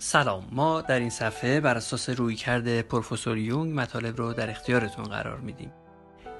[0.00, 0.48] سلام.
[0.52, 5.72] ما در این صفحه بر اساس رویکرد پروفسور یونگ مطالب رو در اختیارتون قرار میدیم.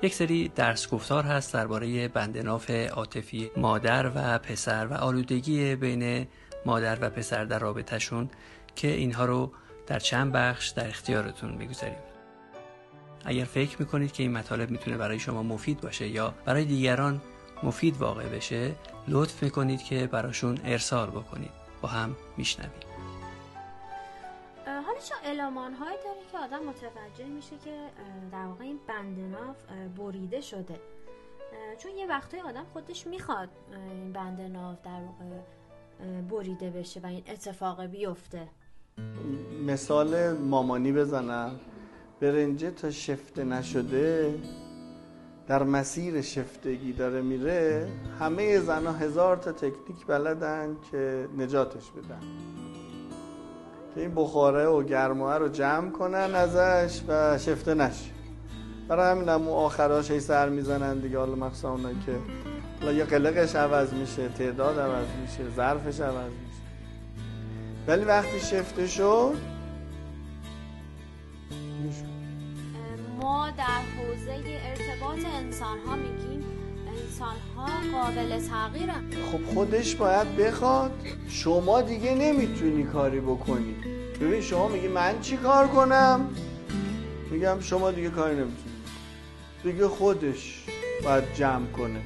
[0.02, 6.26] یک سری درس گفتار هست درباره بندناف عاطفی مادر و پسر و آلودگی بین
[6.66, 8.30] مادر و پسر در رابطهشون
[8.76, 9.52] که اینها رو
[9.86, 11.98] در چند بخش در اختیارتون می‌گذاریم.
[13.24, 17.20] اگر فکر می‌کنید که این مطالب می‌تونه برای شما مفید باشه یا برای دیگران
[17.62, 18.74] مفید واقع بشه
[19.08, 21.50] لطف می‌کنید که براشون ارسال بکنید.
[21.82, 22.87] با هم میشنویم.
[24.98, 27.76] چه المان هایی داره که آدم متوجه میشه که
[28.32, 29.56] در واقع این بندناف
[29.96, 30.80] بریده شده.
[31.78, 35.40] چون یه وقتای آدم خودش می‌خواد این بندناف در واقع
[36.20, 38.48] بریده بشه و این اتفاق بیفته.
[39.66, 41.60] مثال مامانی بزنم.
[42.20, 44.34] برنجه تا شفته نشده
[45.48, 47.88] در مسیر شفتگی داره میره
[48.20, 52.20] همه زنها هزار تا تکنیک بلدن که نجاتش بدن.
[53.98, 58.10] که این بخاره و گرماه رو جمع کنن ازش و شفته نشه.
[58.88, 61.18] برای همین هم آخراش هی سر می‌زنن دیگه.
[61.18, 62.18] حالا مخصوصا اونایی که
[62.80, 66.62] حالا قلقش عوض میشه تعداد عوض میشه ظرفش عوض میشه.
[67.86, 69.36] ولی وقتی شفته شد
[73.20, 76.44] ما در حوزه ارتباط انسان ها میگیم
[77.18, 79.10] انسان ها قابل تغییرن.
[79.32, 80.90] خب خودش باید بخواد.
[81.28, 83.74] شما دیگه نمی‌تونی کاری بکنی.
[84.20, 86.28] ببین شما میگی من چی کار کنم؟
[87.30, 88.74] میگم شما دیگه کاری نمی‌تونی.
[89.62, 90.64] دیگه خودش
[91.04, 92.00] باید جمع کنه.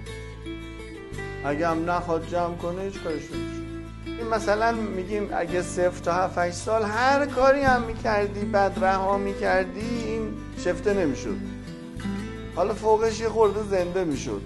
[1.45, 4.25] اگه هم نخواد جمع کنه هیچ کارش نمیشه.
[4.25, 9.81] مثلا میگیم اگه صفر تا 7 8 سال هر کاری هم می‌کردی بعد رها می‌کردی
[9.81, 10.33] این
[10.65, 11.37] شفته نمی‌شد.
[12.57, 14.43] حالا فوقش یه خورده زنده می‌شد.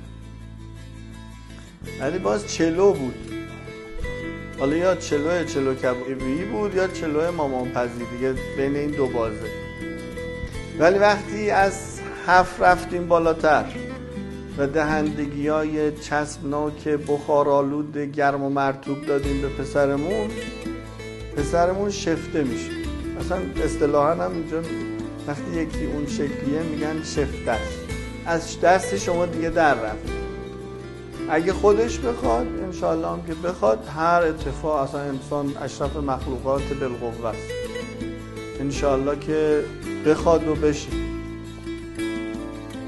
[2.01, 3.15] ولی باز چلو بود.
[4.59, 9.51] حالا یا چلو چلو کبابی بود یا چلو مامان پزی دیگه بین این دو بازه.
[10.79, 13.65] ولی وقتی از هفت رفتیم بالاتر
[14.59, 20.31] و دهندگی های چسبناک بخارالود گرم و مرتوب دادیم به پسرمون
[21.37, 22.71] پسرمون شفته میشه
[23.21, 24.63] اصلا اصطلاحا هم اینجا
[25.27, 27.79] وقتی یکی اون شکلیه میگن شفته است.
[28.27, 30.16] از دست شما دیگه در رفت.
[31.31, 37.51] اگه خودش بخواد انشالله هم که بخواد هر اتفاق اصلا انسان اشرف مخلوقات بالقوه است.
[38.61, 39.65] انشالله که
[40.07, 40.89] بخواد و بشه.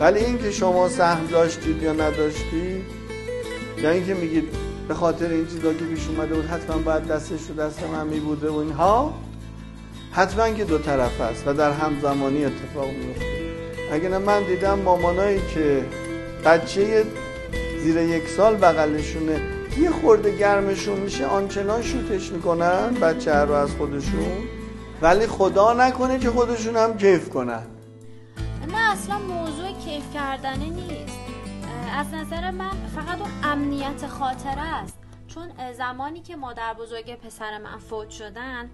[0.01, 2.85] ولی این که شما سهم داشتید یا نداشتید
[3.79, 4.49] یا اینکه میگید
[4.89, 8.49] به خاطر این چیزا که پیش اومده بود حتما باید دستش رو دست من میبوده
[8.51, 9.15] و اینها
[10.13, 13.25] حتما که دو طرف است و در همزمانی اتفاق میفته
[13.93, 15.85] اگه نه من دیدم مامانایی که
[16.45, 17.05] بچه
[17.79, 19.41] زیر یک سال بغلشونه.
[19.79, 24.49] یه خورده گرمشون میشه آنچنان شوتش می‌کنن بچه رو از خودشون.
[25.03, 27.63] ولی خدا نکنه که خودشون هم کیف کنن.
[28.73, 31.19] نه اصلا موضوع کیف کردنه نیست.
[31.99, 34.99] از نظر من فقط اون امنیت خاطره است.
[35.29, 38.71] چون زمانی که مادر بزرگ پسر من فوت شدن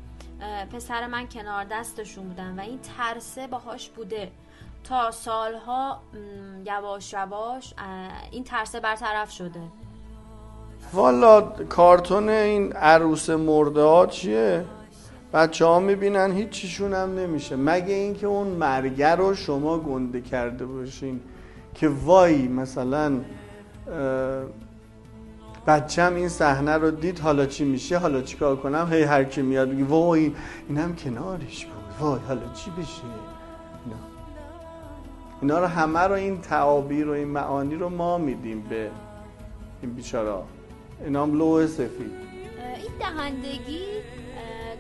[0.73, 4.31] پسر من کنار دستشون بودن و این ترسه باهاش بوده.
[4.85, 6.01] تا سالها
[6.65, 7.75] یواش یواش
[8.31, 9.61] این ترسه برطرف شده.
[10.93, 14.65] والا کارتون این عروس مرده ها چیه؟
[15.33, 17.57] بچه ها می‌بینن هیچیشون هم نمیشه.
[17.57, 21.21] مگه اینکه اون مرگر رو شما گنده کرده باشین
[21.75, 23.21] که وای مثلا
[25.67, 29.43] بچم این صحنه رو دید حالا چی میشه؟ حالا چی کار کنم؟ هی هر کی
[29.43, 30.33] میاد بگی وای
[30.69, 31.75] اینم کنارش بود.
[32.01, 33.03] وای حالا چی بشه؟
[33.85, 33.97] اینا.
[35.45, 38.91] اینا رو همه رو این تعابیر و این معانی رو ما میدیم به
[39.83, 40.45] این بیچارا.
[41.05, 42.13] اینا هم لوح سفید.
[42.77, 43.85] این دهندگی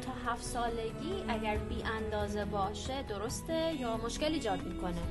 [0.07, 5.03] تا هفت سالگی اگر بی اندازه باشه درسته یا مشکل ایجاد می‌کنه؟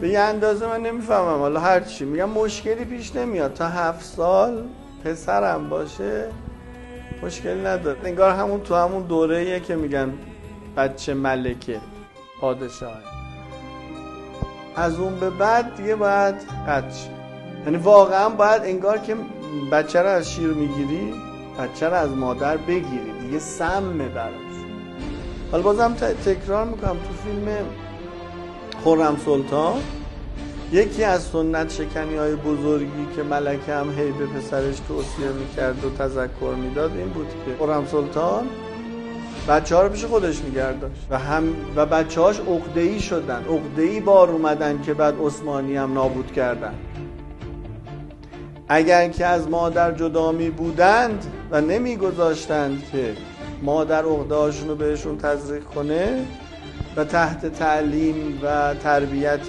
[0.00, 1.38] به یه اندازه من نمی‌فهمم.
[1.38, 2.04] حالا هر چی.
[2.04, 3.54] میگم مشکلی پیش نمیاد.
[3.54, 4.64] تا هفت سال
[5.04, 6.28] پسرم باشه
[7.22, 7.98] مشکلی نداره.
[8.04, 10.12] انگار همون تو همون دوره که میگن
[10.76, 11.80] بچه ملکه
[12.40, 13.15] پادشاه
[14.76, 16.34] از اون به بعد دیگه باید
[16.68, 17.08] قطع
[17.64, 19.16] یعنی واقعا باید انگار که
[19.72, 21.14] بچه رو از شیر می‌گیری
[21.58, 23.12] بچه رو از مادر بگیری.
[23.20, 24.32] دیگه سمه براش.
[25.52, 25.94] حالا بازم
[26.24, 27.48] تکرار می‌کنم تو فیلم
[28.84, 29.80] خورم سلطان.
[30.72, 35.90] یکی از سنت شکنی های بزرگی که ملکه هم هی به پسرش توصیه می‌کرد و
[35.90, 38.46] تذکر می‌داد این بود که خورم سلطان
[39.48, 41.06] بچه ها رو پیش خودش میگرداشت.
[41.10, 41.44] و هم
[41.76, 42.40] و بچه هاش
[42.76, 43.44] ای شدن.
[43.76, 46.74] ای بار اومدن که بعد عثمانی هم نابود کردن.
[48.68, 53.14] اگر که از مادر جدا می بودند و نمیگذاشتند که
[53.62, 56.24] مادر عقده رو بهشون تزریق کنه
[56.96, 59.46] و تحت تعلیم و تربیت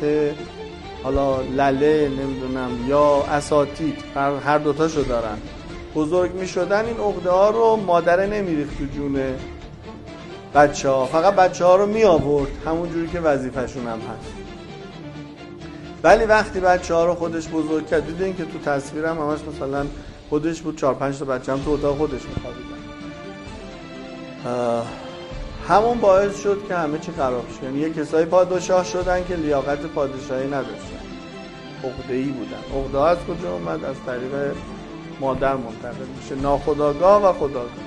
[1.04, 4.04] حالا لله نمی‌دونم یا اساتید
[4.46, 5.38] هر دوتاشو دارن.
[5.96, 9.36] بزرگ می شدن این عقده ها رو مادره نمیریخت تو جونه
[10.57, 12.51] بچه ها فقط بچه ها رو می آورد.
[12.65, 14.33] همون جوری که وظیفشون هم هست.
[16.04, 19.86] ولی وقتی بچه ها رو خودش بزرگ کرد دیدین که تو تصویرم همش مثلا
[20.30, 22.77] خودش بود چهار پنج تا بچه هم تو اتاق خودش میخوابیدن
[25.68, 29.80] همون باعث شد که همه چی خراب شد یعنی یه کسایی پادشاه شدن که لیاقت
[29.80, 31.07] پادشاهی نداشتن.
[31.83, 32.80] عقده ای بودن.
[32.80, 34.56] عقده از کجا اومد؟ از طریق
[35.19, 36.36] مادر منتقل میشه.
[36.36, 37.87] ناخداگاه و خداگاه.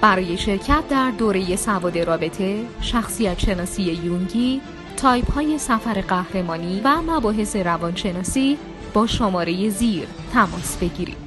[0.00, 4.60] برای شرکت در دوره سواد رابطه شخصیت شناسی یونگی
[4.96, 8.58] تایپ های سفر قهرمانی و مباحث روانشناسی
[8.94, 11.25] با شماره زیر تماس بگیرید.